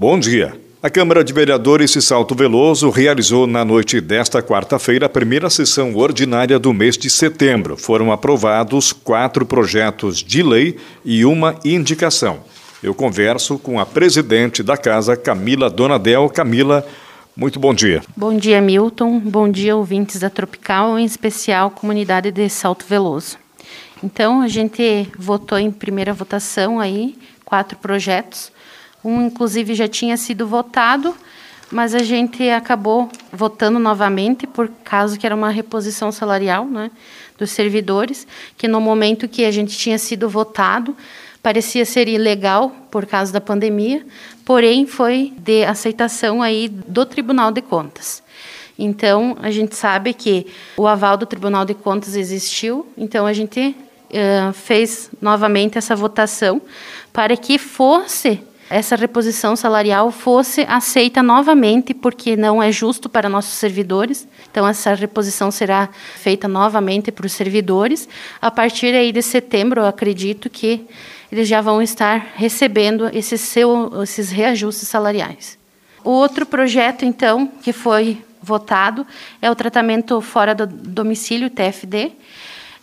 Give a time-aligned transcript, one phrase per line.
[0.00, 0.56] Bom dia.
[0.80, 5.92] A Câmara de Vereadores de Salto Veloso realizou na noite desta quarta-feira a primeira sessão
[5.96, 7.76] ordinária do mês de setembro.
[7.76, 12.44] Foram aprovados quatro projetos de lei e uma indicação.
[12.80, 16.28] Eu converso com a presidente da casa, Camila Donadel.
[16.28, 16.86] Camila,
[17.36, 18.00] muito bom dia.
[18.16, 19.18] Bom dia, Milton.
[19.18, 23.36] Bom dia, ouvintes da Tropical, em especial comunidade de Salto Veloso.
[24.00, 28.52] Então, a gente votou em primeira votação aí quatro projetos
[29.04, 31.14] um, inclusive, já tinha sido votado,
[31.70, 36.90] mas a gente acabou votando novamente por causa que era uma reposição salarial né,
[37.38, 40.96] dos servidores, que no momento que a gente tinha sido votado,
[41.42, 44.04] parecia ser ilegal por causa da pandemia,
[44.44, 48.22] porém foi de aceitação aí do Tribunal de Contas.
[48.78, 53.74] Então, a gente sabe que o aval do Tribunal de Contas existiu, então a gente
[54.10, 56.62] uh, fez novamente essa votação
[57.12, 58.40] para que fosse
[58.70, 64.28] essa reposição salarial fosse aceita novamente, porque não é justo para nossos servidores.
[64.50, 68.08] Então, essa reposição será feita novamente para os servidores.
[68.40, 70.86] A partir aí de setembro, eu acredito que
[71.32, 75.58] eles já vão estar recebendo esses, seu, esses reajustes salariais.
[76.04, 79.06] O outro projeto, então, que foi votado
[79.42, 82.12] é o tratamento fora do domicílio, TFD,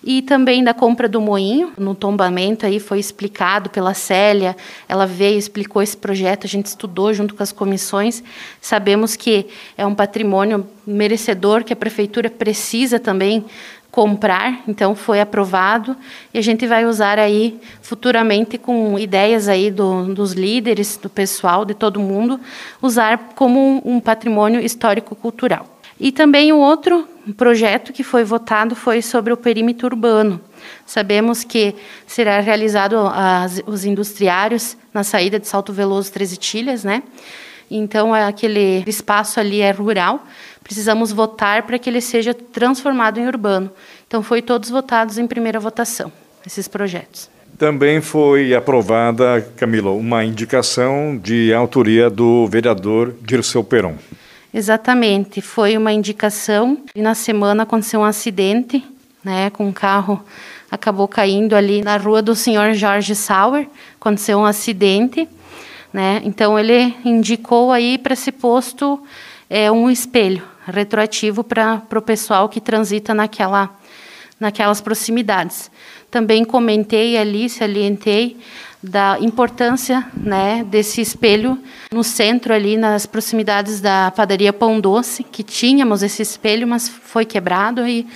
[0.06, 1.74] e também da compra do moinho.
[1.78, 4.56] No tombamento aí foi explicado pela Célia,
[4.88, 8.24] ela veio, explicou esse projeto, a gente estudou junto com as comissões.
[8.62, 13.44] Sabemos que é um patrimônio merecedor que a prefeitura precisa também
[13.90, 15.96] comprar, então foi aprovado
[16.34, 21.64] e a gente vai usar aí futuramente com ideias aí do, dos líderes, do pessoal,
[21.64, 22.38] de todo mundo,
[22.82, 25.66] usar como um, um patrimônio histórico-cultural.
[25.98, 30.40] E também o outro projeto que foi votado foi sobre o perímetro urbano.
[30.86, 37.04] Sabemos que será realizado as, os industriários na saída de Salto Veloso Treze Tilhas, né?
[37.70, 40.26] Então aquele espaço ali é rural.
[40.64, 43.72] Precisamos votar para que ele seja transformado em urbano.
[44.08, 46.12] Então foi todos votados em primeira votação
[46.46, 47.30] esses projetos.
[47.58, 53.96] Também foi aprovada, Camila, uma indicação de autoria do vereador Dirceu Peron.
[54.58, 58.82] Exatamente, foi uma indicação e na semana aconteceu um acidente,
[59.22, 60.24] né, com um carro
[60.72, 63.68] acabou caindo ali na rua do senhor Jorge Sauer,
[64.00, 65.28] aconteceu um acidente,
[65.92, 66.22] né?
[66.24, 68.98] Então ele indicou aí para esse posto
[69.50, 73.70] é, um espelho retroativo para o pessoal que transita naquela
[74.40, 75.70] naquelas proximidades.
[76.16, 78.38] Também comentei ali, salientei
[78.82, 81.60] da importância né, desse espelho
[81.92, 87.26] no centro ali nas proximidades da padaria Pão Doce que tínhamos esse espelho mas foi
[87.26, 88.08] quebrado e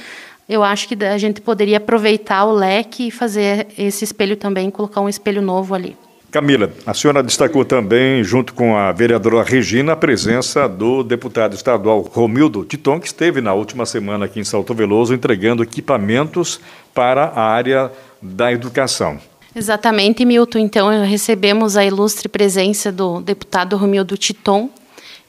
[0.48, 5.02] eu acho que a gente poderia aproveitar o leque e fazer esse espelho também colocar
[5.02, 5.98] um espelho novo ali.
[6.32, 12.02] Camila, a senhora destacou também, junto com a vereadora Regina, a presença do deputado estadual
[12.02, 16.62] Romildo Titon, que esteve na última semana aqui em Salto Veloso entregando equipamentos
[17.00, 17.90] para a área
[18.22, 19.18] da educação.
[19.56, 20.60] Exatamente, Milton.
[20.60, 24.70] Então, recebemos a ilustre presença do deputado Romildo Titon,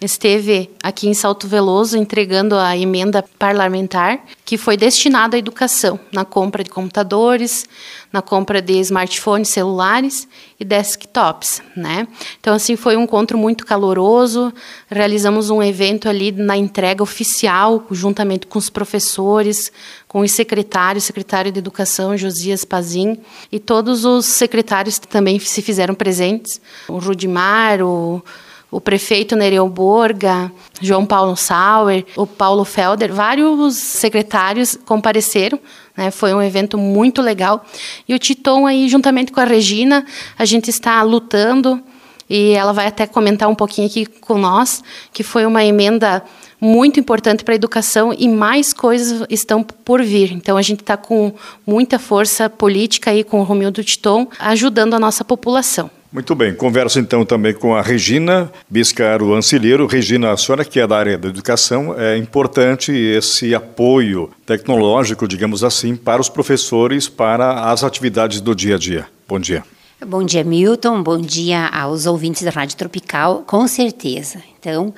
[0.01, 6.25] esteve aqui em Salto Veloso entregando a emenda parlamentar que foi destinada à educação, na
[6.25, 7.69] compra de computadores,
[8.13, 10.27] na compra de smartphones celulares
[10.59, 12.09] e desktops, né?
[12.41, 14.53] Então assim foi um encontro muito caloroso.
[14.91, 19.71] Realizamos um evento ali na entrega oficial, juntamente com os professores,
[20.09, 23.19] com os secretários, secretário de Educação Josias Pazin
[23.53, 28.23] e todos os secretários também se fizeram presentes, o Rudimar, o
[28.71, 35.59] o prefeito Nereu Borga, João Paulo Sauer, o Paulo Felder, vários secretários compareceram.
[35.97, 36.11] Né?
[36.11, 37.65] Foi um evento muito legal.
[38.09, 40.07] E o Titon aí, juntamente com a Regina,
[40.39, 41.83] a gente está lutando
[42.29, 46.23] e ela vai até comentar um pouquinho aqui com nós, que foi uma emenda
[46.61, 50.33] muito importante para a educação e mais coisas estão por vir.
[50.33, 51.33] Então a gente está com
[51.67, 55.91] muita força política aí com o Romildo Titon, ajudando a nossa população.
[56.13, 59.87] Muito bem, converso então também com a Regina Biscaro Ancilheiro.
[59.87, 65.63] Regina, a senhora que é da área da educação, é importante esse apoio tecnológico, digamos
[65.63, 69.07] assim, para os professores, para as atividades do dia a dia.
[69.29, 69.63] Bom dia.
[70.05, 71.03] Bom dia, Milton.
[71.03, 74.43] Bom dia aos ouvintes da Rádio Tropical, com certeza.
[74.59, 74.93] Então,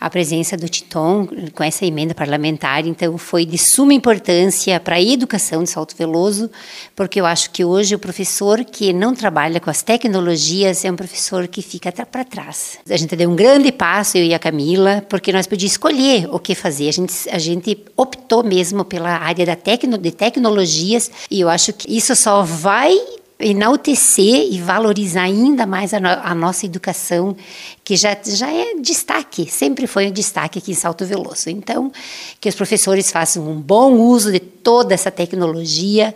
[0.00, 5.02] a presença do Titon com essa emenda parlamentar, então foi de suma importância para a
[5.02, 6.50] educação de Salto Veloso,
[6.96, 10.96] porque eu acho que hoje o professor que não trabalha com as tecnologias é um
[10.96, 12.78] professor que fica para trás.
[12.88, 16.38] A gente deu um grande passo, eu e a Camila, porque nós podíamos escolher o
[16.38, 16.88] que fazer.
[16.88, 21.74] A gente, a gente optou mesmo pela área da tecno, de tecnologias e eu acho
[21.74, 22.96] que isso só vai
[23.40, 27.36] enaltecer e valorizar ainda mais a, no, a, nossa educação,
[27.84, 31.48] que já, já é destaque, sempre foi um destaque aqui em Salto Veloso.
[31.48, 31.90] Então,
[32.40, 36.14] que os professores façam um bom uso de toda essa tecnologia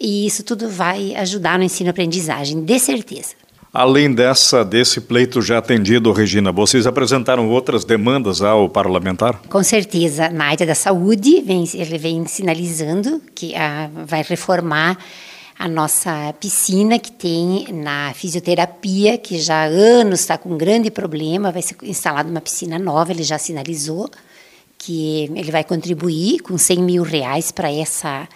[0.00, 3.34] e isso tudo vai ajudar no ensino-aprendizagem, de certeza.
[3.72, 9.40] Além dessa, desse pleito já atendido, Regina, vocês apresentaram outras demandas ao parlamentar?
[9.48, 10.30] Com certeza.
[10.30, 14.96] Na área da saúde, vem, ele vem sinalizando que ah, vai reformar
[15.58, 20.90] a nossa piscina que tem na fisioterapia, que já há anos está com um grande
[20.90, 24.08] problema, vai ser instalada uma piscina nova, ele já sinalizou
[24.78, 28.28] que ele vai contribuir com 100 mil reais para essa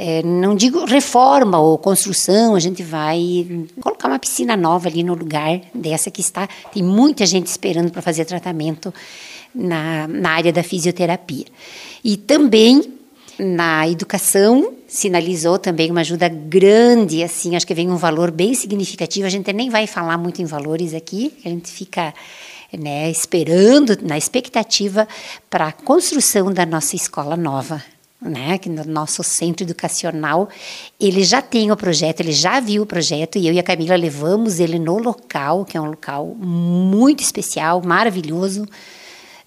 [0.00, 5.12] é, não digo reforma ou construção, a gente vai colocar uma piscina nova ali no
[5.12, 6.48] lugar dessa que está.
[6.72, 8.94] Tem muita gente esperando para fazer tratamento
[9.52, 11.46] na, na área da fisioterapia.
[12.04, 12.97] E também
[13.38, 19.26] na educação sinalizou também uma ajuda grande, assim, acho que vem um valor bem significativo.
[19.26, 22.12] A gente nem vai falar muito em valores aqui, a gente fica
[22.76, 25.06] né, esperando, na expectativa
[25.48, 27.82] para a construção da nossa escola nova
[28.20, 30.48] né, que no nosso centro educacional,
[30.98, 33.94] ele já tem o projeto, ele já viu o projeto e eu e a Camila
[33.96, 38.66] levamos ele no local, que é um local muito especial, maravilhoso,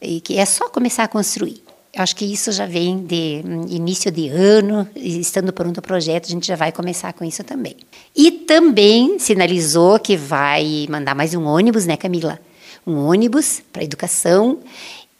[0.02, 1.62] e que é só começar a construir.
[1.96, 6.30] Acho que isso já vem de hum, início de ano, estando pronto o projeto, a
[6.30, 7.76] gente já vai começar com isso também.
[8.16, 12.40] E também sinalizou que vai mandar mais um ônibus, né, Camila?
[12.88, 14.60] Um ônibus para educação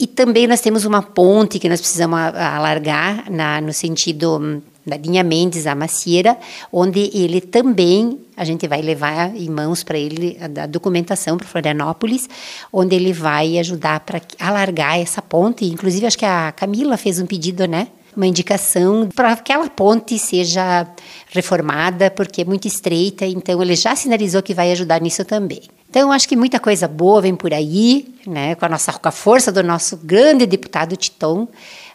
[0.02, 4.98] e também nós temos uma ponte que nós precisamos alargar na, no sentido hum, da
[4.98, 6.36] linha Mendes a Macieira,
[6.72, 11.48] onde ele também, a gente vai levar em mãos para ele a, a documentação para
[11.48, 12.28] Florianópolis,
[12.74, 15.64] onde ele vai ajudar para alargar essa ponte.
[15.64, 17.90] Inclusive, acho que a Camila fez um pedido, né?
[18.18, 20.88] Uma indicação para que aquela ponte seja
[21.30, 25.62] reformada, porque é muito estreita, então ele já sinalizou que vai ajudar nisso também.
[25.88, 29.12] Então, acho que muita coisa boa vem por aí, né, com, a nossa, com a
[29.12, 31.48] força do nosso grande deputado Titon.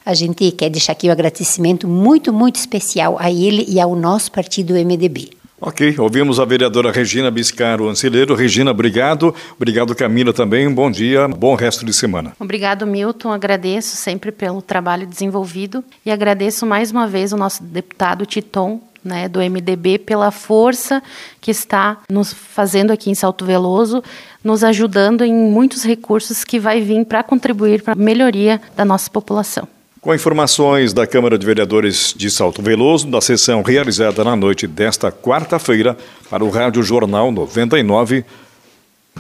[0.04, 4.30] A gente quer deixar aqui um agradecimento muito, muito especial a ele e ao nosso
[4.30, 5.35] partido MDB.
[5.58, 8.34] Ok, ouvimos a vereadora Regina Biscaro Ancileiro.
[8.34, 9.34] Regina, obrigado.
[9.56, 10.70] Obrigado, Camila, também.
[10.72, 12.34] Bom dia, bom resto de semana.
[12.38, 13.32] Obrigado, Milton.
[13.32, 19.28] Agradeço sempre pelo trabalho desenvolvido e agradeço mais uma vez o nosso deputado Titon né,
[19.28, 21.02] do MDB pela força
[21.40, 24.02] que está nos fazendo aqui em Salto Veloso,
[24.44, 29.08] nos ajudando em muitos recursos que vai vir para contribuir para a melhoria da nossa
[29.08, 29.66] população.
[30.06, 35.10] Com informações da Câmara de Vereadores de Salto Veloso, da sessão realizada na noite desta
[35.10, 35.96] quarta-feira,
[36.30, 38.24] para o Rádio Jornal 99,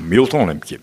[0.00, 0.78] Milton Lemke.